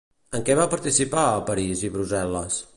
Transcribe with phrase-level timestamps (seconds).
[0.37, 2.63] En què va participar a París i Brussel·les?